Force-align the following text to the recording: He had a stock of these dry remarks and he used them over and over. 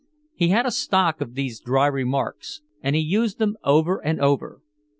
He 0.33 0.47
had 0.47 0.65
a 0.65 0.71
stock 0.71 1.21
of 1.21 1.35
these 1.35 1.59
dry 1.59 1.85
remarks 1.85 2.63
and 2.81 2.95
he 2.95 3.01
used 3.03 3.37
them 3.37 3.55
over 3.63 4.03
and 4.03 4.19
over. 4.19 4.63